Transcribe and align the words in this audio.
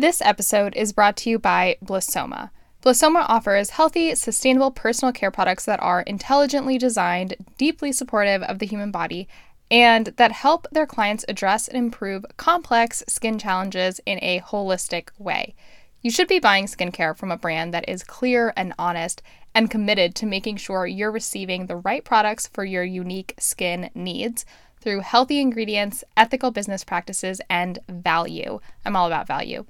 This 0.00 0.22
episode 0.22 0.74
is 0.76 0.94
brought 0.94 1.18
to 1.18 1.28
you 1.28 1.38
by 1.38 1.76
Blissoma. 1.84 2.48
Blissoma 2.82 3.26
offers 3.28 3.68
healthy, 3.68 4.14
sustainable 4.14 4.70
personal 4.70 5.12
care 5.12 5.30
products 5.30 5.66
that 5.66 5.78
are 5.82 6.00
intelligently 6.00 6.78
designed, 6.78 7.36
deeply 7.58 7.92
supportive 7.92 8.42
of 8.44 8.60
the 8.60 8.66
human 8.66 8.90
body, 8.90 9.28
and 9.70 10.06
that 10.16 10.32
help 10.32 10.66
their 10.72 10.86
clients 10.86 11.26
address 11.28 11.68
and 11.68 11.76
improve 11.76 12.24
complex 12.38 13.04
skin 13.08 13.38
challenges 13.38 14.00
in 14.06 14.18
a 14.22 14.40
holistic 14.40 15.10
way. 15.18 15.54
You 16.00 16.10
should 16.10 16.28
be 16.28 16.38
buying 16.38 16.64
skincare 16.64 17.14
from 17.14 17.30
a 17.30 17.36
brand 17.36 17.74
that 17.74 17.86
is 17.86 18.02
clear 18.02 18.54
and 18.56 18.72
honest 18.78 19.20
and 19.54 19.70
committed 19.70 20.14
to 20.14 20.24
making 20.24 20.56
sure 20.56 20.86
you're 20.86 21.12
receiving 21.12 21.66
the 21.66 21.76
right 21.76 22.02
products 22.02 22.46
for 22.46 22.64
your 22.64 22.84
unique 22.84 23.34
skin 23.38 23.90
needs 23.94 24.46
through 24.80 25.00
healthy 25.00 25.42
ingredients, 25.42 26.04
ethical 26.16 26.50
business 26.50 26.84
practices, 26.84 27.42
and 27.50 27.80
value. 27.86 28.60
I'm 28.86 28.96
all 28.96 29.06
about 29.06 29.26
value. 29.26 29.66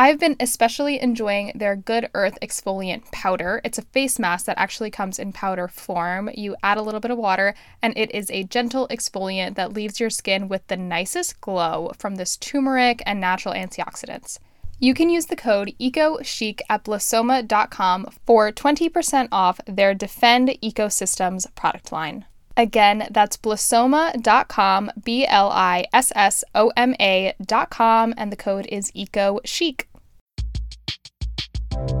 I've 0.00 0.18
been 0.18 0.36
especially 0.40 0.98
enjoying 0.98 1.52
their 1.54 1.76
Good 1.76 2.08
Earth 2.14 2.38
exfoliant 2.40 3.12
powder. 3.12 3.60
It's 3.64 3.76
a 3.76 3.82
face 3.82 4.18
mask 4.18 4.46
that 4.46 4.58
actually 4.58 4.90
comes 4.90 5.18
in 5.18 5.34
powder 5.34 5.68
form. 5.68 6.30
You 6.32 6.56
add 6.62 6.78
a 6.78 6.82
little 6.82 7.00
bit 7.00 7.10
of 7.10 7.18
water, 7.18 7.54
and 7.82 7.92
it 7.98 8.10
is 8.14 8.30
a 8.30 8.44
gentle 8.44 8.88
exfoliant 8.88 9.56
that 9.56 9.74
leaves 9.74 10.00
your 10.00 10.08
skin 10.08 10.48
with 10.48 10.66
the 10.68 10.78
nicest 10.78 11.42
glow 11.42 11.92
from 11.98 12.14
this 12.14 12.38
turmeric 12.38 13.02
and 13.04 13.20
natural 13.20 13.52
antioxidants. 13.52 14.38
You 14.78 14.94
can 14.94 15.10
use 15.10 15.26
the 15.26 15.36
code 15.36 15.74
EcoChic 15.78 16.62
at 16.70 16.84
blissoma.com 16.84 18.06
for 18.24 18.50
20% 18.50 19.28
off 19.30 19.60
their 19.66 19.92
Defend 19.92 20.48
Ecosystems 20.62 21.54
product 21.54 21.92
line. 21.92 22.24
Again, 22.56 23.06
that's 23.10 23.36
blissoma.com, 23.36 24.92
B 25.04 25.26
L 25.26 25.50
I 25.50 25.84
S 25.92 26.10
S 26.14 26.42
O 26.54 26.72
M 26.74 26.94
A.com, 26.98 28.14
and 28.16 28.32
the 28.32 28.36
code 28.36 28.66
is 28.66 28.90
eco 28.94 29.40
EcoChic. 29.44 29.84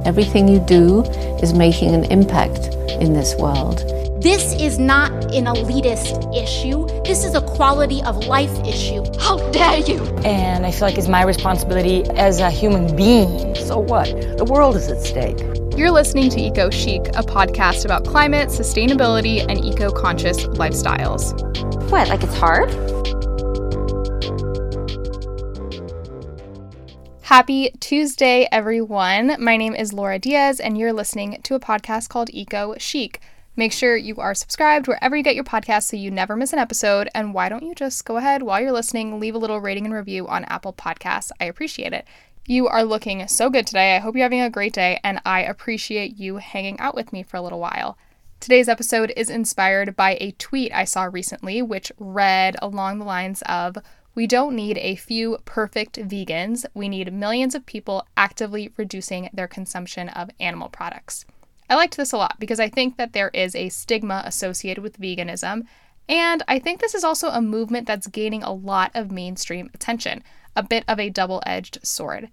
Everything 0.04 0.48
you 0.48 0.60
do 0.60 1.02
is 1.42 1.52
making 1.52 1.94
an 1.94 2.04
impact 2.04 2.74
in 3.00 3.12
this 3.12 3.34
world. 3.36 3.78
This 4.22 4.52
is 4.60 4.78
not 4.78 5.10
an 5.34 5.46
elitist 5.46 6.36
issue. 6.36 6.86
This 7.04 7.24
is 7.24 7.34
a 7.34 7.40
quality 7.40 8.02
of 8.02 8.26
life 8.26 8.52
issue. 8.66 9.02
How 9.18 9.38
dare 9.50 9.78
you! 9.78 9.98
And 10.24 10.66
I 10.66 10.72
feel 10.72 10.82
like 10.82 10.98
it's 10.98 11.08
my 11.08 11.22
responsibility 11.22 12.04
as 12.10 12.38
a 12.40 12.50
human 12.50 12.94
being. 12.94 13.54
So 13.54 13.78
what? 13.78 14.08
The 14.36 14.44
world 14.44 14.76
is 14.76 14.88
at 14.88 15.00
stake. 15.00 15.38
You're 15.74 15.90
listening 15.90 16.28
to 16.30 16.38
Eco 16.38 16.68
Chic, 16.68 17.08
a 17.08 17.22
podcast 17.22 17.86
about 17.86 18.04
climate, 18.04 18.48
sustainability, 18.48 19.40
and 19.40 19.64
eco 19.64 19.90
conscious 19.90 20.44
lifestyles. 20.48 21.32
What, 21.90 22.08
like 22.08 22.22
it's 22.22 22.36
hard? 22.36 22.68
Happy 27.30 27.70
Tuesday, 27.78 28.48
everyone. 28.50 29.36
My 29.38 29.56
name 29.56 29.72
is 29.72 29.92
Laura 29.92 30.18
Diez, 30.18 30.58
and 30.58 30.76
you're 30.76 30.92
listening 30.92 31.38
to 31.44 31.54
a 31.54 31.60
podcast 31.60 32.08
called 32.08 32.28
Eco 32.30 32.74
Chic. 32.76 33.20
Make 33.54 33.72
sure 33.72 33.96
you 33.96 34.16
are 34.16 34.34
subscribed 34.34 34.88
wherever 34.88 35.14
you 35.16 35.22
get 35.22 35.36
your 35.36 35.44
podcasts 35.44 35.84
so 35.84 35.96
you 35.96 36.10
never 36.10 36.34
miss 36.34 36.52
an 36.52 36.58
episode. 36.58 37.08
And 37.14 37.32
why 37.32 37.48
don't 37.48 37.62
you 37.62 37.72
just 37.72 38.04
go 38.04 38.16
ahead 38.16 38.42
while 38.42 38.60
you're 38.60 38.72
listening, 38.72 39.20
leave 39.20 39.36
a 39.36 39.38
little 39.38 39.60
rating 39.60 39.84
and 39.84 39.94
review 39.94 40.26
on 40.26 40.44
Apple 40.46 40.72
Podcasts? 40.72 41.30
I 41.40 41.44
appreciate 41.44 41.92
it. 41.92 42.04
You 42.48 42.66
are 42.66 42.82
looking 42.82 43.28
so 43.28 43.48
good 43.48 43.64
today. 43.64 43.94
I 43.94 44.00
hope 44.00 44.16
you're 44.16 44.24
having 44.24 44.40
a 44.40 44.50
great 44.50 44.72
day, 44.72 44.98
and 45.04 45.20
I 45.24 45.42
appreciate 45.42 46.16
you 46.16 46.38
hanging 46.38 46.80
out 46.80 46.96
with 46.96 47.12
me 47.12 47.22
for 47.22 47.36
a 47.36 47.42
little 47.42 47.60
while. 47.60 47.96
Today's 48.40 48.68
episode 48.68 49.12
is 49.16 49.30
inspired 49.30 49.94
by 49.94 50.18
a 50.20 50.32
tweet 50.32 50.72
I 50.72 50.82
saw 50.82 51.04
recently, 51.04 51.62
which 51.62 51.92
read 51.96 52.56
along 52.60 52.98
the 52.98 53.04
lines 53.04 53.40
of 53.42 53.76
we 54.14 54.26
don't 54.26 54.56
need 54.56 54.78
a 54.78 54.96
few 54.96 55.38
perfect 55.44 55.96
vegans. 55.96 56.66
We 56.74 56.88
need 56.88 57.12
millions 57.12 57.54
of 57.54 57.66
people 57.66 58.06
actively 58.16 58.72
reducing 58.76 59.30
their 59.32 59.46
consumption 59.46 60.08
of 60.08 60.30
animal 60.40 60.68
products. 60.68 61.24
I 61.68 61.76
liked 61.76 61.96
this 61.96 62.12
a 62.12 62.16
lot 62.16 62.40
because 62.40 62.58
I 62.58 62.68
think 62.68 62.96
that 62.96 63.12
there 63.12 63.30
is 63.32 63.54
a 63.54 63.68
stigma 63.68 64.22
associated 64.26 64.82
with 64.82 65.00
veganism, 65.00 65.66
and 66.08 66.42
I 66.48 66.58
think 66.58 66.80
this 66.80 66.96
is 66.96 67.04
also 67.04 67.28
a 67.28 67.40
movement 67.40 67.86
that's 67.86 68.08
gaining 68.08 68.42
a 68.42 68.52
lot 68.52 68.90
of 68.94 69.12
mainstream 69.12 69.70
attention, 69.72 70.24
a 70.56 70.64
bit 70.64 70.84
of 70.88 70.98
a 70.98 71.10
double 71.10 71.40
edged 71.46 71.78
sword. 71.86 72.28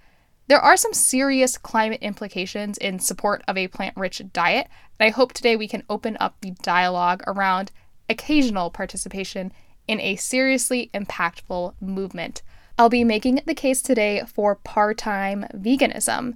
There 0.48 0.60
are 0.60 0.78
some 0.78 0.94
serious 0.94 1.58
climate 1.58 2.02
implications 2.02 2.80
in 2.80 3.00
support 3.00 3.44
of 3.48 3.56
a 3.58 3.68
plant 3.68 3.96
rich 3.96 4.22
diet, 4.34 4.68
and 5.00 5.08
I 5.08 5.12
hope 5.12 5.34
today 5.34 5.56
we 5.56 5.68
can 5.68 5.84
open 5.90 6.18
up 6.20 6.38
the 6.42 6.52
dialogue 6.64 7.22
around 7.28 7.72
occasional 8.10 8.72
participation 8.72 9.52
in 9.88 10.00
a 10.02 10.16
seriously 10.16 10.90
impactful 10.94 11.74
movement. 11.80 12.42
I'll 12.78 12.90
be 12.90 13.04
making 13.04 13.42
the 13.46 13.56
case 13.56 13.82
today 13.82 14.22
for 14.28 14.56
part 14.56 14.98
time 14.98 15.46
veganism. 15.54 16.36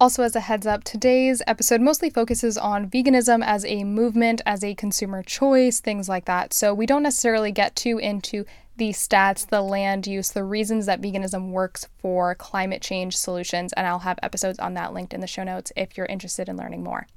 Also, 0.00 0.22
as 0.22 0.36
a 0.36 0.40
heads 0.40 0.66
up, 0.66 0.84
today's 0.84 1.42
episode 1.46 1.80
mostly 1.80 2.08
focuses 2.08 2.56
on 2.56 2.88
veganism 2.88 3.44
as 3.44 3.64
a 3.64 3.82
movement, 3.82 4.40
as 4.46 4.62
a 4.62 4.76
consumer 4.76 5.24
choice, 5.24 5.80
things 5.80 6.08
like 6.08 6.24
that. 6.26 6.54
So, 6.54 6.72
we 6.72 6.86
don't 6.86 7.02
necessarily 7.02 7.50
get 7.50 7.74
too 7.74 7.98
into 7.98 8.44
the 8.76 8.90
stats, 8.90 9.48
the 9.48 9.60
land 9.60 10.06
use, 10.06 10.30
the 10.30 10.44
reasons 10.44 10.86
that 10.86 11.02
veganism 11.02 11.50
works 11.50 11.88
for 11.98 12.36
climate 12.36 12.80
change 12.80 13.16
solutions, 13.16 13.72
and 13.72 13.88
I'll 13.88 13.98
have 13.98 14.20
episodes 14.22 14.60
on 14.60 14.74
that 14.74 14.94
linked 14.94 15.12
in 15.12 15.20
the 15.20 15.26
show 15.26 15.42
notes 15.42 15.72
if 15.76 15.96
you're 15.96 16.06
interested 16.06 16.48
in 16.48 16.56
learning 16.56 16.84
more. 16.84 17.08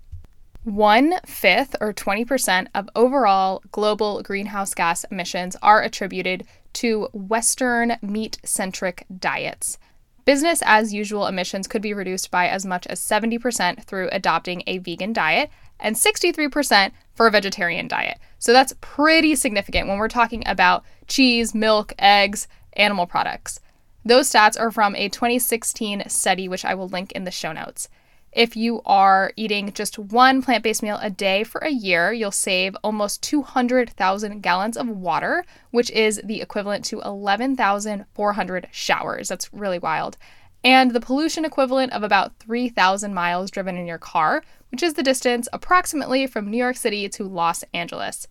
One 0.63 1.15
fifth 1.25 1.75
or 1.81 1.91
20% 1.91 2.67
of 2.75 2.87
overall 2.95 3.63
global 3.71 4.21
greenhouse 4.21 4.75
gas 4.75 5.03
emissions 5.05 5.55
are 5.63 5.81
attributed 5.81 6.45
to 6.73 7.07
Western 7.13 7.97
meat 8.03 8.37
centric 8.45 9.07
diets. 9.19 9.79
Business 10.23 10.61
as 10.63 10.93
usual 10.93 11.25
emissions 11.25 11.67
could 11.67 11.81
be 11.81 11.95
reduced 11.95 12.29
by 12.29 12.47
as 12.47 12.63
much 12.63 12.85
as 12.85 12.99
70% 12.99 13.83
through 13.85 14.09
adopting 14.11 14.61
a 14.67 14.77
vegan 14.77 15.13
diet 15.13 15.49
and 15.79 15.95
63% 15.95 16.91
for 17.15 17.25
a 17.25 17.31
vegetarian 17.31 17.87
diet. 17.87 18.19
So 18.37 18.53
that's 18.53 18.75
pretty 18.81 19.33
significant 19.33 19.87
when 19.87 19.97
we're 19.97 20.09
talking 20.09 20.43
about 20.45 20.83
cheese, 21.07 21.55
milk, 21.55 21.91
eggs, 21.97 22.47
animal 22.73 23.07
products. 23.07 23.59
Those 24.05 24.29
stats 24.29 24.59
are 24.59 24.69
from 24.69 24.95
a 24.95 25.09
2016 25.09 26.07
study, 26.07 26.47
which 26.47 26.65
I 26.65 26.75
will 26.75 26.87
link 26.87 27.11
in 27.13 27.23
the 27.23 27.31
show 27.31 27.51
notes. 27.51 27.89
If 28.31 28.55
you 28.55 28.81
are 28.85 29.33
eating 29.35 29.73
just 29.73 29.99
one 29.99 30.41
plant 30.41 30.63
based 30.63 30.81
meal 30.81 30.97
a 31.01 31.09
day 31.09 31.43
for 31.43 31.59
a 31.59 31.69
year, 31.69 32.13
you'll 32.13 32.31
save 32.31 32.77
almost 32.81 33.21
200,000 33.23 34.41
gallons 34.41 34.77
of 34.77 34.87
water, 34.87 35.43
which 35.71 35.91
is 35.91 36.21
the 36.23 36.41
equivalent 36.41 36.85
to 36.85 37.01
11,400 37.01 38.69
showers. 38.71 39.27
That's 39.27 39.53
really 39.53 39.79
wild. 39.79 40.17
And 40.63 40.91
the 40.91 41.01
pollution 41.01 41.43
equivalent 41.43 41.91
of 41.91 42.03
about 42.03 42.37
3,000 42.39 43.13
miles 43.13 43.51
driven 43.51 43.75
in 43.75 43.85
your 43.85 43.97
car, 43.97 44.43
which 44.69 44.83
is 44.83 44.93
the 44.93 45.03
distance 45.03 45.49
approximately 45.51 46.25
from 46.25 46.49
New 46.49 46.57
York 46.57 46.77
City 46.77 47.09
to 47.09 47.23
Los 47.25 47.63
Angeles. 47.73 48.27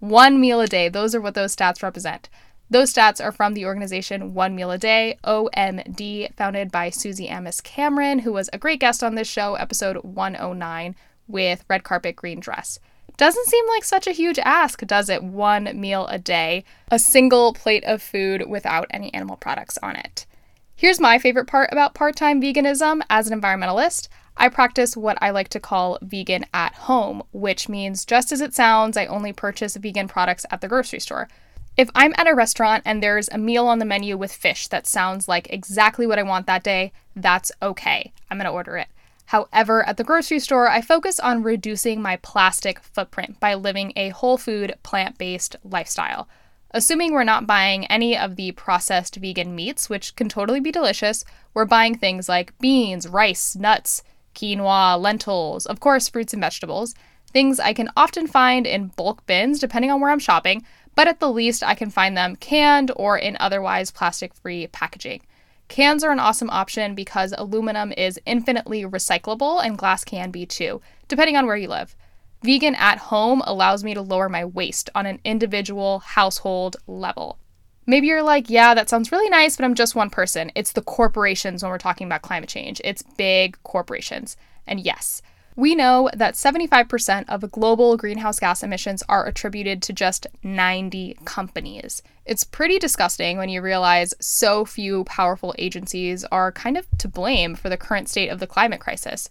One 0.00 0.40
meal 0.40 0.60
a 0.60 0.66
day, 0.66 0.88
those 0.88 1.14
are 1.14 1.20
what 1.20 1.34
those 1.34 1.54
stats 1.54 1.82
represent. 1.82 2.28
Those 2.70 2.92
stats 2.92 3.22
are 3.22 3.32
from 3.32 3.54
the 3.54 3.66
organization 3.66 4.32
One 4.32 4.56
Meal 4.56 4.70
a 4.70 4.78
Day, 4.78 5.18
OMD, 5.22 6.34
founded 6.34 6.72
by 6.72 6.90
Suzy 6.90 7.28
Amis 7.28 7.60
Cameron, 7.60 8.20
who 8.20 8.32
was 8.32 8.48
a 8.52 8.58
great 8.58 8.80
guest 8.80 9.04
on 9.04 9.14
this 9.14 9.28
show, 9.28 9.54
episode 9.54 9.98
109, 9.98 10.96
with 11.28 11.64
Red 11.68 11.84
Carpet 11.84 12.16
Green 12.16 12.40
Dress. 12.40 12.78
Doesn't 13.16 13.46
seem 13.46 13.66
like 13.68 13.84
such 13.84 14.06
a 14.06 14.12
huge 14.12 14.38
ask, 14.40 14.80
does 14.86 15.08
it? 15.08 15.22
One 15.22 15.78
meal 15.78 16.06
a 16.08 16.18
day, 16.18 16.64
a 16.90 16.98
single 16.98 17.52
plate 17.52 17.84
of 17.84 18.02
food 18.02 18.48
without 18.48 18.86
any 18.90 19.12
animal 19.14 19.36
products 19.36 19.78
on 19.82 19.96
it. 19.96 20.26
Here's 20.74 20.98
my 20.98 21.18
favorite 21.18 21.46
part 21.46 21.68
about 21.70 21.94
part 21.94 22.16
time 22.16 22.42
veganism 22.42 23.02
as 23.08 23.30
an 23.30 23.40
environmentalist. 23.40 24.08
I 24.36 24.48
practice 24.48 24.96
what 24.96 25.16
I 25.20 25.30
like 25.30 25.48
to 25.50 25.60
call 25.60 25.98
vegan 26.02 26.46
at 26.52 26.74
home, 26.74 27.22
which 27.30 27.68
means 27.68 28.04
just 28.04 28.32
as 28.32 28.40
it 28.40 28.54
sounds, 28.54 28.96
I 28.96 29.06
only 29.06 29.32
purchase 29.32 29.76
vegan 29.76 30.08
products 30.08 30.44
at 30.50 30.60
the 30.60 30.66
grocery 30.66 30.98
store. 30.98 31.28
If 31.76 31.90
I'm 31.94 32.14
at 32.16 32.28
a 32.28 32.34
restaurant 32.34 32.84
and 32.86 33.02
there's 33.02 33.28
a 33.30 33.38
meal 33.38 33.66
on 33.66 33.80
the 33.80 33.84
menu 33.84 34.16
with 34.16 34.32
fish 34.32 34.68
that 34.68 34.86
sounds 34.86 35.26
like 35.26 35.48
exactly 35.50 36.06
what 36.06 36.20
I 36.20 36.22
want 36.22 36.46
that 36.46 36.62
day, 36.62 36.92
that's 37.16 37.50
okay. 37.60 38.12
I'm 38.30 38.38
going 38.38 38.46
to 38.46 38.52
order 38.52 38.76
it. 38.76 38.86
However, 39.26 39.84
at 39.88 39.96
the 39.96 40.04
grocery 40.04 40.38
store, 40.38 40.68
I 40.68 40.80
focus 40.80 41.18
on 41.18 41.42
reducing 41.42 42.00
my 42.00 42.16
plastic 42.16 42.78
footprint 42.78 43.40
by 43.40 43.54
living 43.54 43.92
a 43.96 44.10
whole 44.10 44.38
food, 44.38 44.74
plant 44.84 45.18
based 45.18 45.56
lifestyle. 45.64 46.28
Assuming 46.70 47.12
we're 47.12 47.24
not 47.24 47.46
buying 47.46 47.86
any 47.86 48.16
of 48.16 48.36
the 48.36 48.52
processed 48.52 49.16
vegan 49.16 49.54
meats, 49.54 49.88
which 49.88 50.14
can 50.14 50.28
totally 50.28 50.60
be 50.60 50.70
delicious, 50.70 51.24
we're 51.54 51.64
buying 51.64 51.96
things 51.96 52.28
like 52.28 52.56
beans, 52.58 53.08
rice, 53.08 53.56
nuts, 53.56 54.02
quinoa, 54.34 55.00
lentils, 55.00 55.66
of 55.66 55.80
course, 55.80 56.08
fruits 56.08 56.32
and 56.32 56.42
vegetables, 56.42 56.94
things 57.32 57.58
I 57.58 57.72
can 57.72 57.90
often 57.96 58.26
find 58.26 58.66
in 58.66 58.88
bulk 58.88 59.26
bins 59.26 59.58
depending 59.58 59.90
on 59.90 60.00
where 60.00 60.10
I'm 60.10 60.18
shopping, 60.18 60.64
but 60.94 61.08
at 61.08 61.20
the 61.20 61.30
least 61.30 61.62
I 61.62 61.74
can 61.74 61.90
find 61.90 62.16
them 62.16 62.36
canned 62.36 62.90
or 62.96 63.18
in 63.18 63.36
otherwise 63.40 63.90
plastic 63.90 64.34
free 64.34 64.66
packaging. 64.68 65.22
Cans 65.68 66.04
are 66.04 66.12
an 66.12 66.20
awesome 66.20 66.50
option 66.50 66.94
because 66.94 67.34
aluminum 67.36 67.92
is 67.92 68.20
infinitely 68.26 68.84
recyclable 68.84 69.64
and 69.64 69.78
glass 69.78 70.04
can 70.04 70.30
be 70.30 70.46
too, 70.46 70.80
depending 71.08 71.36
on 71.36 71.46
where 71.46 71.56
you 71.56 71.68
live. 71.68 71.96
Vegan 72.42 72.74
at 72.74 72.98
home 72.98 73.42
allows 73.46 73.82
me 73.82 73.94
to 73.94 74.02
lower 74.02 74.28
my 74.28 74.44
waste 74.44 74.90
on 74.94 75.06
an 75.06 75.18
individual 75.24 76.00
household 76.00 76.76
level. 76.86 77.38
Maybe 77.86 78.06
you're 78.06 78.22
like, 78.22 78.50
yeah, 78.50 78.74
that 78.74 78.88
sounds 78.88 79.12
really 79.12 79.28
nice, 79.30 79.56
but 79.56 79.64
I'm 79.64 79.74
just 79.74 79.94
one 79.94 80.10
person. 80.10 80.52
It's 80.54 80.72
the 80.72 80.82
corporations 80.82 81.62
when 81.62 81.70
we're 81.70 81.78
talking 81.78 82.06
about 82.06 82.22
climate 82.22 82.48
change. 82.48 82.80
It's 82.84 83.02
big 83.16 83.58
corporations. 83.62 84.36
And 84.66 84.80
yes, 84.80 85.22
we 85.56 85.74
know 85.74 86.10
that 86.14 86.34
75% 86.34 87.24
of 87.28 87.50
global 87.52 87.96
greenhouse 87.96 88.40
gas 88.40 88.62
emissions 88.62 89.02
are 89.08 89.26
attributed 89.26 89.82
to 89.82 89.92
just 89.92 90.26
90 90.42 91.16
companies. 91.24 92.02
It's 92.24 92.42
pretty 92.42 92.78
disgusting 92.78 93.38
when 93.38 93.48
you 93.48 93.62
realize 93.62 94.14
so 94.20 94.64
few 94.64 95.04
powerful 95.04 95.54
agencies 95.58 96.24
are 96.24 96.50
kind 96.50 96.76
of 96.76 96.86
to 96.98 97.08
blame 97.08 97.54
for 97.54 97.68
the 97.68 97.76
current 97.76 98.08
state 98.08 98.30
of 98.30 98.40
the 98.40 98.46
climate 98.46 98.80
crisis. 98.80 99.30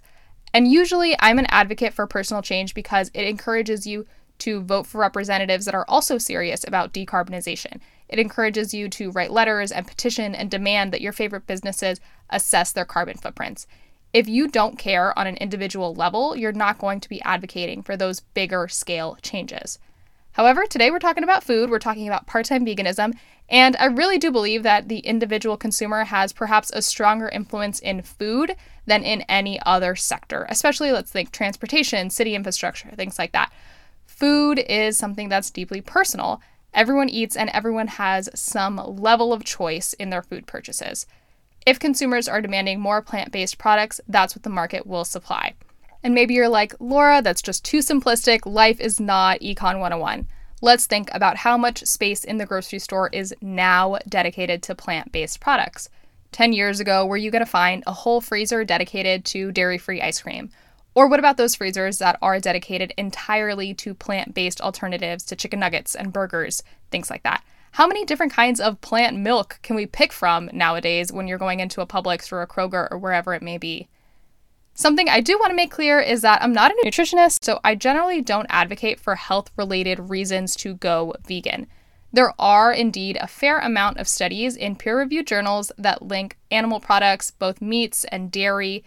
And 0.53 0.71
usually, 0.71 1.15
I'm 1.19 1.39
an 1.39 1.47
advocate 1.49 1.93
for 1.93 2.07
personal 2.07 2.43
change 2.43 2.73
because 2.73 3.09
it 3.13 3.25
encourages 3.25 3.85
you 3.87 4.05
to 4.39 4.61
vote 4.61 4.85
for 4.85 4.99
representatives 4.99 5.65
that 5.65 5.75
are 5.75 5.85
also 5.87 6.17
serious 6.17 6.63
about 6.67 6.93
decarbonization. 6.93 7.79
It 8.07 8.19
encourages 8.19 8.73
you 8.73 8.87
to 8.89 9.11
write 9.11 9.31
letters 9.31 9.71
and 9.71 9.87
petition 9.87 10.35
and 10.35 10.49
demand 10.49 10.93
that 10.93 11.01
your 11.01 11.13
favorite 11.13 11.47
businesses 11.47 11.99
assess 12.29 12.71
their 12.71 12.85
carbon 12.85 13.17
footprints. 13.17 13.67
If 14.13 14.29
you 14.29 14.47
don't 14.47 14.77
care 14.77 15.17
on 15.17 15.25
an 15.25 15.37
individual 15.37 15.95
level, 15.95 16.35
you're 16.35 16.51
not 16.51 16.77
going 16.77 16.99
to 16.99 17.09
be 17.09 17.21
advocating 17.23 17.81
for 17.81 17.97
those 17.97 18.19
bigger 18.19 18.67
scale 18.67 19.17
changes. 19.23 19.79
However, 20.33 20.65
today 20.67 20.91
we're 20.91 20.99
talking 20.99 21.23
about 21.23 21.43
food, 21.43 21.71
we're 21.71 21.79
talking 21.79 22.07
about 22.07 22.27
part 22.27 22.45
time 22.45 22.63
veganism, 22.63 23.13
and 23.49 23.75
I 23.77 23.85
really 23.85 24.19
do 24.19 24.31
believe 24.31 24.61
that 24.63 24.87
the 24.87 24.99
individual 24.99 25.57
consumer 25.57 26.05
has 26.05 26.31
perhaps 26.31 26.71
a 26.71 26.83
stronger 26.83 27.27
influence 27.29 27.79
in 27.79 28.03
food 28.03 28.55
than 28.85 29.03
in 29.03 29.21
any 29.21 29.59
other 29.65 29.95
sector, 29.95 30.45
especially 30.47 30.91
let's 30.91 31.11
think 31.11 31.31
transportation, 31.31 32.11
city 32.11 32.35
infrastructure, 32.35 32.91
things 32.95 33.17
like 33.17 33.31
that. 33.31 33.51
Food 34.05 34.59
is 34.59 34.95
something 34.95 35.27
that's 35.27 35.49
deeply 35.49 35.81
personal. 35.81 36.39
Everyone 36.71 37.09
eats 37.09 37.35
and 37.35 37.49
everyone 37.49 37.87
has 37.87 38.29
some 38.35 38.77
level 38.77 39.33
of 39.33 39.43
choice 39.43 39.93
in 39.93 40.11
their 40.11 40.21
food 40.21 40.45
purchases. 40.45 41.07
If 41.65 41.79
consumers 41.79 42.27
are 42.27 42.41
demanding 42.41 42.79
more 42.79 43.01
plant 43.01 43.31
based 43.31 43.57
products, 43.57 44.01
that's 44.07 44.35
what 44.35 44.43
the 44.43 44.49
market 44.49 44.85
will 44.85 45.05
supply. 45.05 45.53
And 46.03 46.13
maybe 46.13 46.33
you're 46.33 46.49
like, 46.49 46.75
Laura, 46.79 47.21
that's 47.21 47.41
just 47.41 47.63
too 47.63 47.79
simplistic. 47.79 48.45
Life 48.45 48.81
is 48.81 48.99
not 48.99 49.39
Econ 49.39 49.79
101. 49.79 50.27
Let's 50.61 50.85
think 50.85 51.09
about 51.13 51.37
how 51.37 51.57
much 51.57 51.85
space 51.85 52.23
in 52.23 52.37
the 52.37 52.45
grocery 52.45 52.79
store 52.79 53.09
is 53.13 53.33
now 53.41 53.97
dedicated 54.07 54.61
to 54.63 54.75
plant 54.75 55.11
based 55.11 55.39
products. 55.39 55.89
10 56.33 56.51
years 56.51 56.79
ago, 56.79 57.05
were 57.05 57.17
you 57.17 57.31
going 57.31 57.43
to 57.43 57.49
find 57.49 57.83
a 57.85 57.93
whole 57.93 58.19
freezer 58.19 58.65
dedicated 58.65 59.23
to 59.25 59.51
dairy 59.51 59.77
free 59.77 60.01
ice 60.01 60.21
cream? 60.21 60.49
Or 60.95 61.07
what 61.07 61.19
about 61.19 61.37
those 61.37 61.55
freezers 61.55 61.99
that 61.99 62.17
are 62.21 62.39
dedicated 62.39 62.93
entirely 62.97 63.73
to 63.75 63.93
plant 63.93 64.33
based 64.33 64.61
alternatives 64.61 65.23
to 65.25 65.35
chicken 65.35 65.59
nuggets 65.59 65.95
and 65.95 66.11
burgers, 66.13 66.61
things 66.91 67.09
like 67.09 67.23
that? 67.23 67.43
How 67.73 67.87
many 67.87 68.05
different 68.05 68.31
kinds 68.31 68.59
of 68.59 68.81
plant 68.81 69.17
milk 69.17 69.57
can 69.63 69.75
we 69.75 69.87
pick 69.87 70.13
from 70.13 70.47
nowadays 70.53 71.11
when 71.11 71.27
you're 71.27 71.39
going 71.39 71.59
into 71.59 71.81
a 71.81 71.87
Publix 71.87 72.31
or 72.31 72.43
a 72.43 72.47
Kroger 72.47 72.87
or 72.91 72.99
wherever 72.99 73.33
it 73.33 73.41
may 73.41 73.57
be? 73.57 73.89
Something 74.75 75.09
I 75.09 75.21
do 75.21 75.39
want 75.39 75.49
to 75.49 75.55
make 75.55 75.71
clear 75.71 75.99
is 75.99 76.21
that 76.21 76.43
I'm 76.43 76.53
not 76.53 76.69
a 76.69 76.75
nutritionist, 76.85 77.43
so 77.43 77.59
I 77.63 77.73
generally 77.73 78.21
don't 78.21 78.45
advocate 78.47 78.99
for 78.99 79.15
health 79.15 79.49
related 79.57 80.11
reasons 80.11 80.55
to 80.57 80.75
go 80.75 81.15
vegan. 81.27 81.65
There 82.11 82.35
are 82.37 82.71
indeed 82.71 83.17
a 83.19 83.25
fair 83.25 83.57
amount 83.57 83.97
of 83.97 84.07
studies 84.07 84.55
in 84.55 84.75
peer 84.75 84.99
reviewed 84.99 85.25
journals 85.25 85.71
that 85.75 86.03
link 86.03 86.37
animal 86.51 86.79
products, 86.79 87.31
both 87.31 87.59
meats 87.59 88.05
and 88.05 88.31
dairy, 88.31 88.83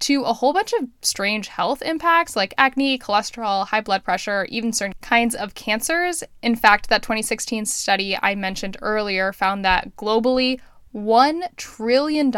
to 0.00 0.22
a 0.22 0.32
whole 0.32 0.52
bunch 0.52 0.72
of 0.74 0.88
strange 1.02 1.48
health 1.48 1.82
impacts 1.82 2.36
like 2.36 2.54
acne, 2.58 2.98
cholesterol, 2.98 3.66
high 3.66 3.80
blood 3.80 4.04
pressure, 4.04 4.46
even 4.50 4.72
certain 4.72 4.94
kinds 5.00 5.34
of 5.34 5.54
cancers. 5.54 6.22
In 6.42 6.56
fact, 6.56 6.88
that 6.88 7.02
2016 7.02 7.66
study 7.66 8.18
I 8.20 8.34
mentioned 8.34 8.76
earlier 8.82 9.32
found 9.32 9.64
that 9.64 9.96
globally, 9.96 10.60
$1 10.94 11.56
trillion 11.56 12.32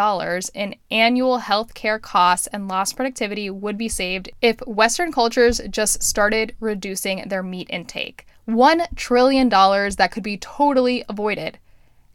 in 0.54 0.74
annual 0.90 1.38
healthcare 1.38 2.00
costs 2.00 2.48
and 2.48 2.66
lost 2.66 2.96
productivity 2.96 3.48
would 3.50 3.78
be 3.78 3.88
saved 3.88 4.30
if 4.42 4.58
Western 4.66 5.12
cultures 5.12 5.60
just 5.70 6.02
started 6.02 6.56
reducing 6.58 7.28
their 7.28 7.42
meat 7.42 7.68
intake. 7.70 8.26
$1 8.48 8.96
trillion 8.96 9.48
that 9.48 10.10
could 10.10 10.24
be 10.24 10.38
totally 10.38 11.04
avoided. 11.08 11.58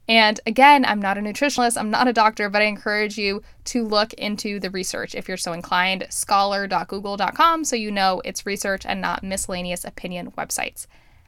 And 0.07 0.39
again, 0.45 0.83
I'm 0.83 1.01
not 1.01 1.17
a 1.17 1.21
nutritionist, 1.21 1.77
I'm 1.77 1.89
not 1.89 2.09
a 2.09 2.13
doctor, 2.13 2.49
but 2.49 2.61
I 2.61 2.65
encourage 2.65 3.17
you 3.17 3.41
to 3.65 3.85
look 3.85 4.13
into 4.13 4.59
the 4.59 4.69
research 4.69 5.15
if 5.15 5.27
you're 5.27 5.37
so 5.37 5.53
inclined. 5.53 6.05
Scholar.google.com 6.09 7.63
so 7.63 7.75
you 7.75 7.89
know 7.89 8.21
it's 8.25 8.45
research 8.45 8.85
and 8.85 8.99
not 8.99 9.23
miscellaneous 9.23 9.85
opinion 9.85 10.31
websites. 10.31 10.87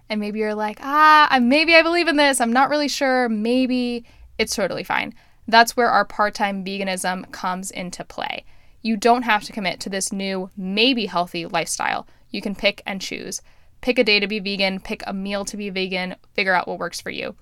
And 0.10 0.20
maybe 0.20 0.40
you're 0.40 0.56
like, 0.56 0.80
ah, 0.82 1.40
maybe 1.42 1.74
I 1.76 1.82
believe 1.82 2.08
in 2.08 2.18
this, 2.18 2.42
I'm 2.42 2.54
not 2.54 2.70
really 2.70 2.90
sure, 2.90 3.30
maybe 3.30 4.04
it's 4.38 4.56
totally 4.56 4.84
fine. 4.84 5.14
That's 5.48 5.78
where 5.78 5.90
our 5.90 6.06
part 6.06 6.34
time 6.34 6.66
veganism 6.66 7.32
comes 7.32 7.72
into 7.72 8.04
play. 8.04 8.44
You 8.82 8.98
don't 8.98 9.24
have 9.24 9.44
to 9.46 9.54
commit 9.54 9.80
to 9.82 9.90
this 9.90 10.12
new, 10.12 10.52
maybe 10.58 11.06
healthy 11.06 11.46
lifestyle. 11.46 12.08
You 12.30 12.42
can 12.42 12.56
pick 12.56 12.84
and 12.86 13.02
choose. 13.02 13.42
Pick 13.82 13.98
a 14.00 14.04
day 14.04 14.20
to 14.20 14.28
be 14.28 14.40
vegan, 14.40 14.80
pick 14.80 15.02
a 15.08 15.14
meal 15.14 15.46
to 15.46 15.58
be 15.58 15.70
vegan, 15.70 16.16
figure 16.34 16.54
out 16.54 16.68
what 16.68 16.80
works 16.80 17.00
for 17.00 17.10
you. 17.10 17.36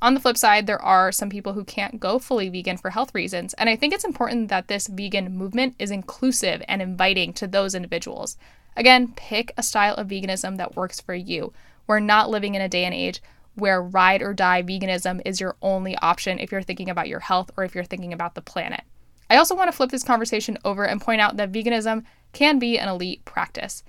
On 0.00 0.14
the 0.14 0.20
flip 0.20 0.36
side, 0.36 0.66
there 0.68 0.80
are 0.80 1.10
some 1.10 1.28
people 1.28 1.54
who 1.54 1.64
can't 1.64 1.98
go 1.98 2.20
fully 2.20 2.48
vegan 2.48 2.76
for 2.76 2.90
health 2.90 3.12
reasons, 3.14 3.52
and 3.54 3.68
I 3.68 3.74
think 3.74 3.92
it's 3.92 4.04
important 4.04 4.48
that 4.48 4.68
this 4.68 4.86
vegan 4.86 5.36
movement 5.36 5.74
is 5.78 5.90
inclusive 5.90 6.62
and 6.68 6.80
inviting 6.80 7.32
to 7.32 7.48
those 7.48 7.74
individuals. 7.74 8.36
Again, 8.76 9.12
pick 9.16 9.52
a 9.56 9.62
style 9.62 9.94
of 9.96 10.06
veganism 10.06 10.56
that 10.56 10.76
works 10.76 11.00
for 11.00 11.14
you. 11.14 11.52
We're 11.88 11.98
not 11.98 12.30
living 12.30 12.54
in 12.54 12.62
a 12.62 12.68
day 12.68 12.84
and 12.84 12.94
age 12.94 13.20
where 13.56 13.82
ride 13.82 14.22
or 14.22 14.32
die 14.32 14.62
veganism 14.62 15.20
is 15.24 15.40
your 15.40 15.56
only 15.62 15.96
option 15.96 16.38
if 16.38 16.52
you're 16.52 16.62
thinking 16.62 16.88
about 16.88 17.08
your 17.08 17.18
health 17.18 17.50
or 17.56 17.64
if 17.64 17.74
you're 17.74 17.82
thinking 17.82 18.12
about 18.12 18.36
the 18.36 18.40
planet. 18.40 18.82
I 19.28 19.36
also 19.36 19.56
want 19.56 19.68
to 19.68 19.76
flip 19.76 19.90
this 19.90 20.04
conversation 20.04 20.58
over 20.64 20.84
and 20.84 21.00
point 21.00 21.20
out 21.20 21.36
that 21.38 21.50
veganism 21.50 22.04
can 22.32 22.60
be 22.60 22.78
an 22.78 22.88
elite 22.88 23.24
practice. 23.24 23.82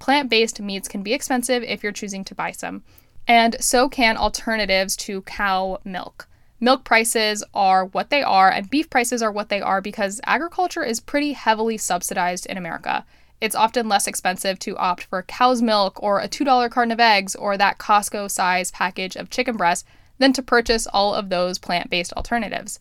Plant 0.00 0.28
based 0.28 0.60
meats 0.60 0.88
can 0.88 1.04
be 1.04 1.12
expensive 1.12 1.62
if 1.62 1.84
you're 1.84 1.92
choosing 1.92 2.24
to 2.24 2.34
buy 2.34 2.50
some 2.50 2.82
and 3.26 3.56
so 3.60 3.88
can 3.88 4.16
alternatives 4.16 4.96
to 4.96 5.22
cow 5.22 5.80
milk. 5.84 6.28
Milk 6.60 6.84
prices 6.84 7.42
are 7.54 7.84
what 7.84 8.10
they 8.10 8.22
are, 8.22 8.50
and 8.50 8.70
beef 8.70 8.88
prices 8.88 9.22
are 9.22 9.32
what 9.32 9.48
they 9.48 9.60
are 9.60 9.80
because 9.80 10.20
agriculture 10.24 10.84
is 10.84 11.00
pretty 11.00 11.32
heavily 11.32 11.76
subsidized 11.76 12.46
in 12.46 12.56
America. 12.56 13.04
It's 13.40 13.56
often 13.56 13.88
less 13.88 14.06
expensive 14.06 14.60
to 14.60 14.76
opt 14.76 15.02
for 15.02 15.22
cow's 15.22 15.60
milk 15.60 16.00
or 16.00 16.20
a 16.20 16.28
$2 16.28 16.70
carton 16.70 16.92
of 16.92 17.00
eggs 17.00 17.34
or 17.34 17.56
that 17.56 17.78
Costco 17.78 18.30
size 18.30 18.70
package 18.70 19.16
of 19.16 19.30
chicken 19.30 19.56
breast 19.56 19.84
than 20.18 20.32
to 20.34 20.42
purchase 20.42 20.86
all 20.86 21.14
of 21.14 21.28
those 21.28 21.58
plant 21.58 21.90
based 21.90 22.12
alternatives. 22.12 22.78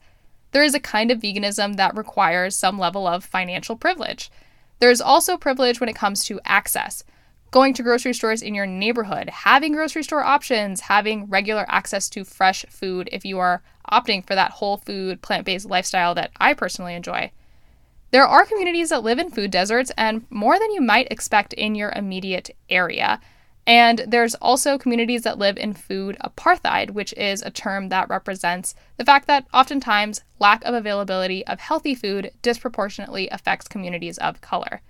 There 0.52 0.64
is 0.64 0.76
a 0.76 0.80
kind 0.80 1.10
of 1.10 1.20
veganism 1.20 1.78
that 1.78 1.98
requires 1.98 2.56
some 2.56 2.78
level 2.78 3.08
of 3.08 3.26
financial 3.26 3.76
privilege. 3.76 4.30
There 4.78 4.92
is 4.92 5.02
also 5.02 5.38
privilege 5.38 5.80
when 5.80 5.90
it 5.90 5.96
comes 5.96 6.24
to 6.26 6.40
access 6.46 7.04
going 7.52 7.74
to 7.74 7.84
grocery 7.84 8.14
stores 8.14 8.42
in 8.42 8.56
your 8.56 8.66
neighborhood, 8.66 9.30
having 9.30 9.74
grocery 9.74 10.04
store 10.04 10.24
options, 10.24 10.82
having 10.82 11.26
regular 11.26 11.66
access 11.68 12.10
to 12.10 12.24
fresh 12.24 12.66
food 12.70 13.10
if 13.12 13.26
you 13.26 13.38
are 13.40 13.62
opting 13.92 14.26
for 14.26 14.36
that 14.36 14.52
whole 14.52 14.78
food, 14.78 15.22
plant 15.22 15.46
based 15.46 15.70
lifestyle 15.70 16.16
that 16.16 16.32
I 16.38 16.54
personally 16.54 16.96
enjoy. 16.96 17.32
There 18.12 18.26
are 18.26 18.46
communities 18.46 18.90
that 18.90 19.04
live 19.04 19.20
in 19.20 19.30
food 19.30 19.52
deserts 19.52 19.92
and 19.98 20.26
more 20.30 20.58
than 20.58 20.72
you 20.72 20.82
might 20.82 21.12
expect 21.12 21.54
in 21.54 21.76
your 21.76 21.92
immediate 21.96 22.50
area. 22.70 23.20
And 23.68 24.00
there's 24.08 24.36
also 24.36 24.78
communities 24.78 25.22
that 25.22 25.38
live 25.38 25.58
in 25.58 25.74
food 25.74 26.18
apartheid, 26.24 26.92
which 26.92 27.14
is 27.14 27.42
a 27.42 27.52
term 27.52 27.90
that 27.90 28.10
represents 28.10 28.76
the 28.98 29.06
fact 29.06 29.28
that 29.28 29.46
oftentimes 29.54 30.24
lack 30.40 30.64
of 30.64 30.74
availability 30.74 31.46
of 31.48 31.60
healthy 31.60 31.96
food 31.96 32.32
disproportionately 32.42 33.30
affects 33.30 33.68
communities 33.68 34.18
of 34.18 34.42
color. 34.42 34.82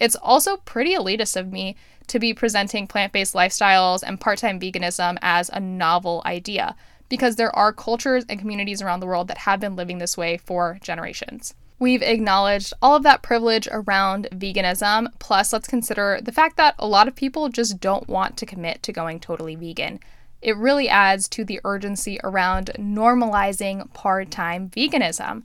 It's 0.00 0.16
also 0.16 0.56
pretty 0.58 0.94
elitist 0.94 1.36
of 1.36 1.52
me 1.52 1.76
to 2.08 2.18
be 2.18 2.34
presenting 2.34 2.86
plant 2.86 3.12
based 3.12 3.34
lifestyles 3.34 4.02
and 4.06 4.20
part 4.20 4.38
time 4.38 4.60
veganism 4.60 5.16
as 5.22 5.48
a 5.50 5.60
novel 5.60 6.22
idea, 6.26 6.76
because 7.08 7.36
there 7.36 7.54
are 7.54 7.72
cultures 7.72 8.24
and 8.28 8.40
communities 8.40 8.82
around 8.82 9.00
the 9.00 9.06
world 9.06 9.28
that 9.28 9.38
have 9.38 9.60
been 9.60 9.76
living 9.76 9.98
this 9.98 10.16
way 10.16 10.36
for 10.36 10.78
generations. 10.82 11.54
We've 11.78 12.02
acknowledged 12.02 12.72
all 12.80 12.94
of 12.94 13.02
that 13.02 13.22
privilege 13.22 13.68
around 13.70 14.28
veganism, 14.32 15.08
plus, 15.18 15.52
let's 15.52 15.66
consider 15.66 16.20
the 16.22 16.32
fact 16.32 16.56
that 16.56 16.74
a 16.78 16.86
lot 16.86 17.08
of 17.08 17.16
people 17.16 17.48
just 17.48 17.80
don't 17.80 18.08
want 18.08 18.36
to 18.36 18.46
commit 18.46 18.82
to 18.84 18.92
going 18.92 19.18
totally 19.18 19.56
vegan. 19.56 19.98
It 20.40 20.56
really 20.56 20.88
adds 20.88 21.28
to 21.30 21.44
the 21.44 21.60
urgency 21.64 22.20
around 22.22 22.70
normalizing 22.78 23.92
part 23.92 24.30
time 24.30 24.70
veganism. 24.70 25.42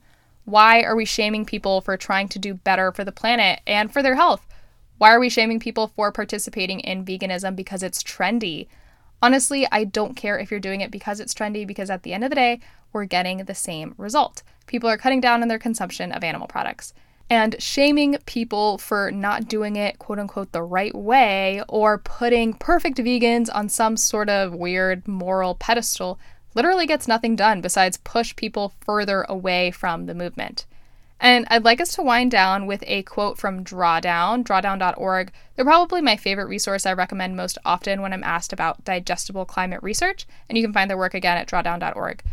Why 0.50 0.82
are 0.82 0.96
we 0.96 1.06
shaming 1.06 1.46
people 1.46 1.80
for 1.80 1.96
trying 1.96 2.28
to 2.30 2.40
do 2.40 2.56
better 2.56 2.92
for 2.92 3.04
the 3.04 3.12
planet 3.12 3.62
and 3.68 3.94
for 3.94 4.02
their 4.02 4.16
health? 4.16 4.48
Why 4.98 5.12
are 5.12 5.20
we 5.20 5.30
shaming 5.30 5.60
people 5.60 5.90
for 5.90 6.12
participating 6.12 6.80
in 6.80 7.06
veganism 7.06 7.56
because 7.56 7.84
it's 7.84 8.02
trendy? 8.02 8.66
Honestly, 9.22 9.68
I 9.72 9.84
don't 9.84 10.16
care 10.16 10.40
if 10.40 10.50
you're 10.50 10.60
doing 10.60 10.82
it 10.82 10.90
because 10.90 11.20
it's 11.20 11.36
trendy, 11.36 11.68
because 11.68 11.92
at 11.92 12.02
the 12.02 12.14
end 12.14 12.24
of 12.24 12.32
the 12.32 12.36
day, 12.36 12.62
we're 12.92 13.06
getting 13.06 13.38
the 13.46 13.54
same 13.54 13.94
result. 13.96 14.42
People 14.66 14.90
are 14.90 14.98
cutting 14.98 15.22
down 15.22 15.44
on 15.44 15.50
their 15.50 15.60
consumption 15.60 16.12
of 16.12 16.24
animal 16.24 16.48
products. 16.48 16.96
And 17.30 17.56
shaming 17.62 18.18
people 18.26 18.80
for 18.80 19.12
not 19.12 19.48
doing 19.48 19.76
it, 19.76 20.00
quote 20.00 20.18
unquote, 20.18 20.52
the 20.52 20.64
right 20.64 20.96
way, 20.96 21.62
or 21.70 22.00
putting 22.00 22.56
perfect 22.56 22.98
vegans 22.98 23.50
on 23.54 23.70
some 23.70 23.96
sort 23.98 24.30
of 24.30 24.56
weird 24.56 25.08
moral 25.08 25.54
pedestal 25.54 26.20
literally 26.54 26.86
gets 26.86 27.08
nothing 27.08 27.36
done 27.36 27.62
besides 27.62 27.98
push 27.98 28.36
people 28.36 28.74
further 28.82 29.26
away 29.30 29.72
from 29.72 30.06
the 30.06 30.16
movement. 30.16 30.66
And 31.20 31.46
I'd 31.50 31.66
like 31.66 31.82
us 31.82 31.90
to 31.96 32.02
wind 32.02 32.32
down 32.32 32.66
with 32.66 32.82
a 32.88 33.04
quote 33.04 33.38
from 33.38 33.64
Drawdown, 33.64 34.44
drawdown.org. 34.46 35.32
They're 35.56 35.66
probably 35.66 36.02
my 36.02 36.16
favorite 36.16 36.48
resource 36.48 36.86
I 36.86 36.94
recommend 36.94 37.36
most 37.36 37.58
often 37.66 38.02
when 38.02 38.14
I'm 38.14 38.24
asked 38.24 38.54
about 38.54 38.86
digestible 38.86 39.44
climate 39.44 39.84
research, 39.84 40.26
and 40.48 40.58
you 40.58 40.64
can 40.64 40.72
find 40.72 40.90
their 40.90 40.98
work 40.98 41.14
again 41.14 41.38
at 41.38 41.48
drawdown.org. 41.48 42.24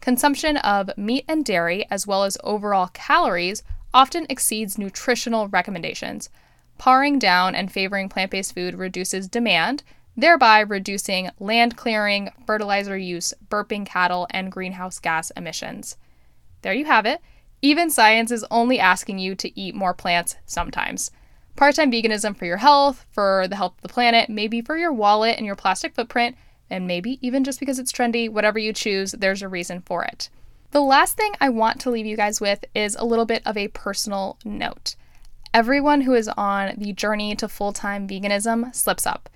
Consumption 0.00 0.56
of 0.58 0.96
meat 0.96 1.24
and 1.26 1.44
dairy, 1.44 1.84
as 1.90 2.06
well 2.06 2.22
as 2.22 2.38
overall 2.44 2.88
calories, 2.92 3.64
often 3.92 4.26
exceeds 4.28 4.78
nutritional 4.78 5.48
recommendations. 5.48 6.30
Paring 6.78 7.18
down 7.18 7.56
and 7.56 7.72
favoring 7.72 8.08
plant 8.08 8.30
based 8.30 8.54
food 8.54 8.76
reduces 8.76 9.26
demand, 9.26 9.82
thereby 10.18 10.58
reducing 10.58 11.30
land 11.38 11.76
clearing, 11.76 12.28
fertilizer 12.44 12.98
use, 12.98 13.32
burping 13.48 13.86
cattle, 13.86 14.26
and 14.30 14.50
greenhouse 14.50 14.98
gas 14.98 15.30
emissions. 15.30 15.96
There 16.62 16.74
you 16.74 16.86
have 16.86 17.06
it. 17.06 17.20
Even 17.62 17.88
science 17.88 18.32
is 18.32 18.44
only 18.50 18.80
asking 18.80 19.20
you 19.20 19.36
to 19.36 19.58
eat 19.58 19.76
more 19.76 19.94
plants 19.94 20.34
sometimes. 20.44 21.12
Part 21.54 21.76
time 21.76 21.92
veganism 21.92 22.36
for 22.36 22.46
your 22.46 22.56
health, 22.56 23.06
for 23.10 23.46
the 23.48 23.56
health 23.56 23.74
of 23.76 23.82
the 23.82 23.88
planet, 23.88 24.28
maybe 24.28 24.60
for 24.60 24.76
your 24.76 24.92
wallet 24.92 25.36
and 25.36 25.46
your 25.46 25.56
plastic 25.56 25.94
footprint, 25.94 26.36
and 26.68 26.86
maybe 26.86 27.18
even 27.24 27.44
just 27.44 27.60
because 27.60 27.78
it's 27.78 27.92
trendy, 27.92 28.28
whatever 28.28 28.58
you 28.58 28.72
choose, 28.72 29.12
there's 29.12 29.42
a 29.42 29.48
reason 29.48 29.82
for 29.82 30.04
it. 30.04 30.30
The 30.72 30.80
last 30.80 31.16
thing 31.16 31.32
I 31.40 31.48
want 31.48 31.80
to 31.80 31.90
leave 31.90 32.06
you 32.06 32.16
guys 32.16 32.40
with 32.40 32.64
is 32.74 32.96
a 32.96 33.04
little 33.04 33.24
bit 33.24 33.42
of 33.46 33.56
a 33.56 33.68
personal 33.68 34.36
note. 34.44 34.96
Everyone 35.54 36.02
who 36.02 36.14
is 36.14 36.28
on 36.28 36.74
the 36.76 36.92
journey 36.92 37.34
to 37.36 37.48
full 37.48 37.72
time 37.72 38.06
veganism 38.06 38.74
slips 38.74 39.06
up. 39.06 39.28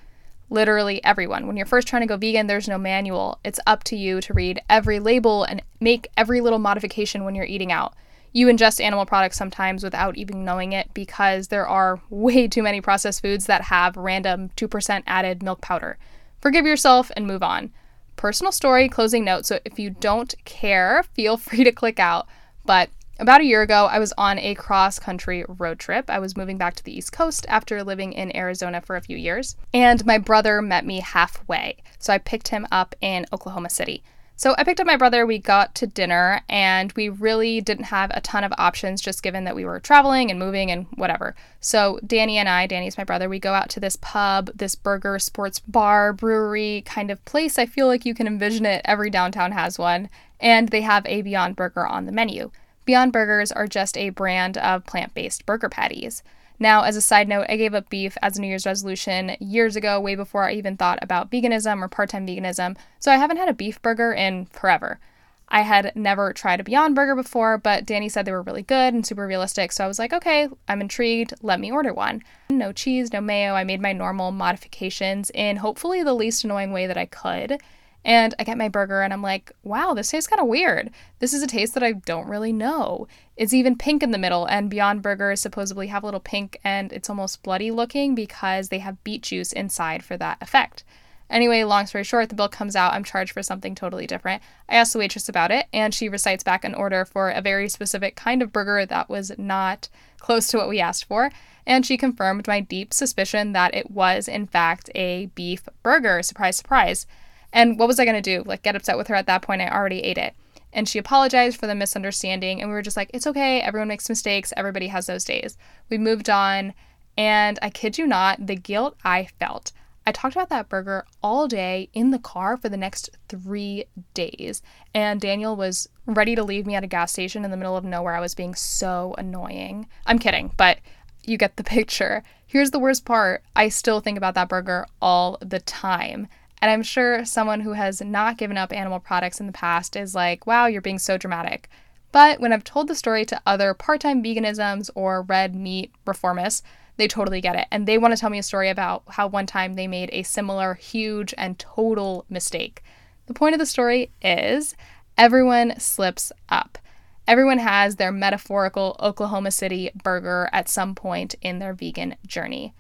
Literally 0.52 1.02
everyone. 1.02 1.46
When 1.46 1.56
you're 1.56 1.66
first 1.66 1.88
trying 1.88 2.02
to 2.02 2.06
go 2.06 2.16
vegan, 2.16 2.46
there's 2.46 2.68
no 2.68 2.78
manual. 2.78 3.38
It's 3.42 3.60
up 3.66 3.84
to 3.84 3.96
you 3.96 4.20
to 4.20 4.34
read 4.34 4.60
every 4.68 5.00
label 5.00 5.44
and 5.44 5.62
make 5.80 6.08
every 6.16 6.40
little 6.40 6.58
modification 6.58 7.24
when 7.24 7.34
you're 7.34 7.44
eating 7.44 7.72
out 7.72 7.94
you 8.32 8.46
ingest 8.46 8.80
animal 8.80 9.04
products 9.06 9.36
sometimes 9.36 9.84
without 9.84 10.16
even 10.16 10.44
knowing 10.44 10.72
it 10.72 10.92
because 10.94 11.48
there 11.48 11.66
are 11.66 12.00
way 12.10 12.48
too 12.48 12.62
many 12.62 12.80
processed 12.80 13.22
foods 13.22 13.46
that 13.46 13.62
have 13.62 13.96
random 13.96 14.50
2% 14.56 15.02
added 15.06 15.42
milk 15.42 15.60
powder. 15.60 15.98
Forgive 16.40 16.66
yourself 16.66 17.10
and 17.16 17.26
move 17.26 17.42
on. 17.42 17.70
Personal 18.16 18.52
story, 18.52 18.88
closing 18.88 19.24
note. 19.24 19.46
So 19.46 19.58
if 19.64 19.78
you 19.78 19.90
don't 19.90 20.34
care, 20.44 21.02
feel 21.14 21.36
free 21.38 21.64
to 21.64 21.72
click 21.72 21.98
out. 22.00 22.26
But 22.64 22.90
about 23.22 23.40
a 23.40 23.44
year 23.44 23.62
ago, 23.62 23.86
I 23.86 24.00
was 24.00 24.12
on 24.18 24.38
a 24.40 24.56
cross 24.56 24.98
country 24.98 25.44
road 25.46 25.78
trip. 25.78 26.10
I 26.10 26.18
was 26.18 26.36
moving 26.36 26.58
back 26.58 26.74
to 26.74 26.84
the 26.84 26.96
East 26.96 27.12
Coast 27.12 27.46
after 27.48 27.84
living 27.84 28.12
in 28.12 28.34
Arizona 28.36 28.80
for 28.80 28.96
a 28.96 29.00
few 29.00 29.16
years, 29.16 29.56
and 29.72 30.04
my 30.04 30.18
brother 30.18 30.60
met 30.60 30.84
me 30.84 30.98
halfway. 30.98 31.76
So 32.00 32.12
I 32.12 32.18
picked 32.18 32.48
him 32.48 32.66
up 32.72 32.96
in 33.00 33.26
Oklahoma 33.32 33.70
City. 33.70 34.02
So 34.34 34.56
I 34.58 34.64
picked 34.64 34.80
up 34.80 34.88
my 34.88 34.96
brother, 34.96 35.24
we 35.24 35.38
got 35.38 35.72
to 35.76 35.86
dinner, 35.86 36.40
and 36.48 36.92
we 36.94 37.08
really 37.08 37.60
didn't 37.60 37.84
have 37.84 38.10
a 38.12 38.20
ton 38.20 38.42
of 38.42 38.52
options 38.58 39.00
just 39.00 39.22
given 39.22 39.44
that 39.44 39.54
we 39.54 39.64
were 39.64 39.78
traveling 39.78 40.30
and 40.30 40.40
moving 40.40 40.72
and 40.72 40.86
whatever. 40.96 41.36
So 41.60 42.00
Danny 42.04 42.38
and 42.38 42.48
I, 42.48 42.66
Danny's 42.66 42.98
my 42.98 43.04
brother, 43.04 43.28
we 43.28 43.38
go 43.38 43.54
out 43.54 43.70
to 43.70 43.80
this 43.80 43.96
pub, 44.00 44.50
this 44.52 44.74
burger, 44.74 45.20
sports 45.20 45.60
bar, 45.60 46.12
brewery 46.12 46.82
kind 46.86 47.12
of 47.12 47.24
place. 47.24 47.56
I 47.56 47.66
feel 47.66 47.86
like 47.86 48.04
you 48.04 48.14
can 48.14 48.26
envision 48.26 48.66
it. 48.66 48.82
Every 48.84 49.10
downtown 49.10 49.52
has 49.52 49.78
one. 49.78 50.10
And 50.40 50.70
they 50.70 50.80
have 50.80 51.06
a 51.06 51.22
Beyond 51.22 51.54
Burger 51.54 51.86
on 51.86 52.06
the 52.06 52.10
menu. 52.10 52.50
Beyond 52.84 53.12
Burgers 53.12 53.52
are 53.52 53.66
just 53.66 53.96
a 53.96 54.10
brand 54.10 54.58
of 54.58 54.84
plant 54.86 55.14
based 55.14 55.46
burger 55.46 55.68
patties. 55.68 56.22
Now, 56.58 56.82
as 56.82 56.96
a 56.96 57.00
side 57.00 57.28
note, 57.28 57.46
I 57.48 57.56
gave 57.56 57.74
up 57.74 57.90
beef 57.90 58.16
as 58.22 58.36
a 58.36 58.40
New 58.40 58.46
Year's 58.46 58.66
resolution 58.66 59.36
years 59.40 59.74
ago, 59.74 59.98
way 60.00 60.14
before 60.14 60.44
I 60.44 60.52
even 60.52 60.76
thought 60.76 60.98
about 61.02 61.30
veganism 61.30 61.82
or 61.82 61.88
part 61.88 62.10
time 62.10 62.26
veganism, 62.26 62.76
so 63.00 63.10
I 63.10 63.16
haven't 63.16 63.38
had 63.38 63.48
a 63.48 63.54
beef 63.54 63.82
burger 63.82 64.12
in 64.12 64.46
forever. 64.46 65.00
I 65.48 65.62
had 65.62 65.92
never 65.94 66.32
tried 66.32 66.60
a 66.60 66.64
Beyond 66.64 66.94
Burger 66.94 67.14
before, 67.14 67.58
but 67.58 67.84
Danny 67.84 68.08
said 68.08 68.24
they 68.24 68.32
were 68.32 68.42
really 68.42 68.62
good 68.62 68.94
and 68.94 69.06
super 69.06 69.26
realistic, 69.26 69.70
so 69.70 69.84
I 69.84 69.88
was 69.88 69.98
like, 69.98 70.12
okay, 70.12 70.48
I'm 70.66 70.80
intrigued, 70.80 71.34
let 71.42 71.60
me 71.60 71.70
order 71.70 71.92
one. 71.92 72.22
No 72.48 72.72
cheese, 72.72 73.12
no 73.12 73.20
mayo, 73.20 73.54
I 73.54 73.62
made 73.62 73.82
my 73.82 73.92
normal 73.92 74.30
modifications 74.30 75.30
in 75.34 75.58
hopefully 75.58 76.02
the 76.02 76.14
least 76.14 76.44
annoying 76.44 76.72
way 76.72 76.86
that 76.86 76.96
I 76.96 77.04
could. 77.06 77.60
And 78.04 78.34
I 78.38 78.44
get 78.44 78.58
my 78.58 78.68
burger 78.68 79.00
and 79.00 79.12
I'm 79.12 79.22
like, 79.22 79.52
wow, 79.62 79.94
this 79.94 80.10
tastes 80.10 80.28
kind 80.28 80.40
of 80.40 80.48
weird. 80.48 80.90
This 81.20 81.32
is 81.32 81.42
a 81.42 81.46
taste 81.46 81.74
that 81.74 81.82
I 81.82 81.92
don't 81.92 82.28
really 82.28 82.52
know. 82.52 83.06
It's 83.36 83.54
even 83.54 83.78
pink 83.78 84.02
in 84.02 84.10
the 84.10 84.18
middle, 84.18 84.44
and 84.44 84.68
Beyond 84.68 85.02
Burgers 85.02 85.40
supposedly 85.40 85.86
have 85.86 86.02
a 86.02 86.06
little 86.06 86.20
pink 86.20 86.58
and 86.64 86.92
it's 86.92 87.08
almost 87.08 87.42
bloody 87.42 87.70
looking 87.70 88.14
because 88.14 88.68
they 88.68 88.80
have 88.80 89.02
beet 89.04 89.22
juice 89.22 89.52
inside 89.52 90.04
for 90.04 90.16
that 90.16 90.38
effect. 90.40 90.84
Anyway, 91.30 91.64
long 91.64 91.86
story 91.86 92.04
short, 92.04 92.28
the 92.28 92.34
bill 92.34 92.48
comes 92.48 92.76
out. 92.76 92.92
I'm 92.92 93.04
charged 93.04 93.32
for 93.32 93.42
something 93.42 93.74
totally 93.74 94.06
different. 94.06 94.42
I 94.68 94.74
ask 94.74 94.92
the 94.92 94.98
waitress 94.98 95.30
about 95.30 95.50
it, 95.50 95.66
and 95.72 95.94
she 95.94 96.10
recites 96.10 96.44
back 96.44 96.62
an 96.62 96.74
order 96.74 97.06
for 97.06 97.30
a 97.30 97.40
very 97.40 97.70
specific 97.70 98.16
kind 98.16 98.42
of 98.42 98.52
burger 98.52 98.84
that 98.84 99.08
was 99.08 99.32
not 99.38 99.88
close 100.18 100.48
to 100.48 100.58
what 100.58 100.68
we 100.68 100.78
asked 100.78 101.06
for. 101.06 101.30
And 101.66 101.86
she 101.86 101.96
confirmed 101.96 102.46
my 102.46 102.60
deep 102.60 102.92
suspicion 102.92 103.52
that 103.52 103.74
it 103.74 103.90
was, 103.90 104.28
in 104.28 104.46
fact, 104.46 104.90
a 104.94 105.26
beef 105.34 105.66
burger. 105.82 106.22
Surprise, 106.22 106.58
surprise. 106.58 107.06
And 107.52 107.78
what 107.78 107.88
was 107.88 108.00
I 108.00 108.04
going 108.04 108.20
to 108.20 108.36
do? 108.36 108.42
Like, 108.46 108.62
get 108.62 108.76
upset 108.76 108.96
with 108.96 109.08
her 109.08 109.14
at 109.14 109.26
that 109.26 109.42
point? 109.42 109.62
I 109.62 109.68
already 109.68 110.00
ate 110.00 110.18
it. 110.18 110.34
And 110.72 110.88
she 110.88 110.98
apologized 110.98 111.60
for 111.60 111.66
the 111.66 111.74
misunderstanding. 111.74 112.60
And 112.60 112.70
we 112.70 112.74
were 112.74 112.82
just 112.82 112.96
like, 112.96 113.10
it's 113.12 113.26
okay. 113.26 113.60
Everyone 113.60 113.88
makes 113.88 114.08
mistakes. 114.08 114.52
Everybody 114.56 114.88
has 114.88 115.06
those 115.06 115.24
days. 115.24 115.58
We 115.90 115.98
moved 115.98 116.30
on. 116.30 116.72
And 117.16 117.58
I 117.60 117.68
kid 117.68 117.98
you 117.98 118.06
not, 118.06 118.46
the 118.46 118.56
guilt 118.56 118.96
I 119.04 119.28
felt. 119.38 119.72
I 120.04 120.12
talked 120.12 120.34
about 120.34 120.48
that 120.48 120.68
burger 120.68 121.04
all 121.22 121.46
day 121.46 121.88
in 121.92 122.10
the 122.10 122.18
car 122.18 122.56
for 122.56 122.68
the 122.68 122.76
next 122.76 123.10
three 123.28 123.84
days. 124.14 124.62
And 124.94 125.20
Daniel 125.20 125.54
was 125.54 125.88
ready 126.06 126.34
to 126.34 126.42
leave 126.42 126.66
me 126.66 126.74
at 126.74 126.82
a 126.82 126.88
gas 126.88 127.12
station 127.12 127.44
in 127.44 127.50
the 127.50 127.56
middle 127.56 127.76
of 127.76 127.84
nowhere. 127.84 128.14
I 128.14 128.20
was 128.20 128.34
being 128.34 128.54
so 128.54 129.14
annoying. 129.18 129.88
I'm 130.06 130.18
kidding, 130.18 130.52
but 130.56 130.78
you 131.24 131.36
get 131.36 131.56
the 131.56 131.64
picture. 131.64 132.22
Here's 132.46 132.72
the 132.72 132.80
worst 132.80 133.04
part 133.04 133.42
I 133.54 133.68
still 133.68 134.00
think 134.00 134.18
about 134.18 134.34
that 134.34 134.48
burger 134.48 134.86
all 135.00 135.38
the 135.40 135.60
time. 135.60 136.26
And 136.62 136.70
I'm 136.70 136.84
sure 136.84 137.24
someone 137.24 137.60
who 137.60 137.72
has 137.72 138.00
not 138.00 138.38
given 138.38 138.56
up 138.56 138.72
animal 138.72 139.00
products 139.00 139.40
in 139.40 139.46
the 139.46 139.52
past 139.52 139.96
is 139.96 140.14
like, 140.14 140.46
wow, 140.46 140.66
you're 140.66 140.80
being 140.80 141.00
so 141.00 141.18
dramatic. 141.18 141.68
But 142.12 142.38
when 142.38 142.52
I've 142.52 142.62
told 142.62 142.86
the 142.86 142.94
story 142.94 143.24
to 143.26 143.42
other 143.44 143.74
part 143.74 144.00
time 144.00 144.22
veganisms 144.22 144.88
or 144.94 145.22
red 145.22 145.56
meat 145.56 145.92
reformists, 146.06 146.62
they 146.98 147.08
totally 147.08 147.40
get 147.40 147.56
it. 147.56 147.66
And 147.72 147.88
they 147.88 147.98
want 147.98 148.14
to 148.14 148.20
tell 148.20 148.30
me 148.30 148.38
a 148.38 148.44
story 148.44 148.68
about 148.68 149.02
how 149.08 149.26
one 149.26 149.46
time 149.46 149.74
they 149.74 149.88
made 149.88 150.10
a 150.12 150.22
similar, 150.22 150.74
huge, 150.74 151.34
and 151.36 151.58
total 151.58 152.26
mistake. 152.30 152.84
The 153.26 153.34
point 153.34 153.54
of 153.54 153.58
the 153.58 153.66
story 153.66 154.12
is 154.22 154.76
everyone 155.18 155.80
slips 155.80 156.30
up. 156.48 156.78
Everyone 157.26 157.58
has 157.58 157.96
their 157.96 158.12
metaphorical 158.12 158.94
Oklahoma 159.00 159.50
City 159.50 159.90
burger 160.00 160.48
at 160.52 160.68
some 160.68 160.94
point 160.94 161.34
in 161.42 161.58
their 161.58 161.72
vegan 161.72 162.14
journey. 162.24 162.72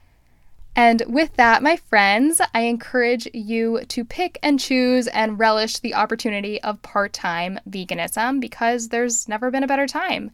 And 0.74 1.02
with 1.06 1.34
that, 1.36 1.62
my 1.62 1.76
friends, 1.76 2.40
I 2.54 2.62
encourage 2.62 3.28
you 3.34 3.84
to 3.88 4.04
pick 4.04 4.38
and 4.42 4.58
choose 4.58 5.06
and 5.06 5.38
relish 5.38 5.78
the 5.78 5.94
opportunity 5.94 6.60
of 6.62 6.80
part 6.80 7.12
time 7.12 7.60
veganism 7.68 8.40
because 8.40 8.88
there's 8.88 9.28
never 9.28 9.50
been 9.50 9.64
a 9.64 9.68
better 9.68 9.86
time. 9.86 10.30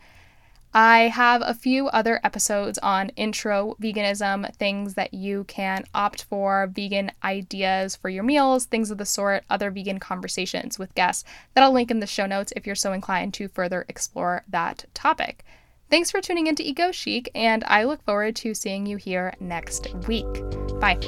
I 0.75 1.09
have 1.09 1.43
a 1.45 1.55
few 1.55 1.89
other 1.89 2.21
episodes 2.23 2.79
on 2.79 3.09
intro 3.11 3.75
veganism, 3.81 4.55
things 4.57 4.95
that 4.95 5.15
you 5.15 5.45
can 5.45 5.85
opt 5.95 6.25
for, 6.25 6.69
vegan 6.73 7.11
ideas 7.25 7.97
for 7.97 8.11
your 8.11 8.23
meals, 8.23 8.67
things 8.67 8.91
of 8.91 8.99
the 8.99 9.07
sort, 9.07 9.45
other 9.49 9.71
vegan 9.71 9.99
conversations 9.99 10.79
with 10.79 10.95
guests 10.95 11.25
that 11.55 11.65
I'll 11.65 11.73
link 11.73 11.91
in 11.91 12.01
the 12.01 12.07
show 12.07 12.27
notes 12.27 12.53
if 12.55 12.67
you're 12.67 12.77
so 12.77 12.93
inclined 12.93 13.33
to 13.35 13.49
further 13.49 13.87
explore 13.89 14.45
that 14.49 14.85
topic. 14.93 15.45
Thanks 15.91 16.11
for 16.11 16.21
tuning 16.21 16.47
into 16.47 16.67
Eco 16.67 16.93
Chic, 16.93 17.31
and 17.35 17.65
I 17.65 17.85
look 17.85 18.03
forward 18.05 18.37
to 18.37 18.55
seeing 18.55 18.85
you 18.87 18.99
here 18.99 19.35
next 19.41 19.89
week. 20.07 20.27
Bye. 20.81 20.99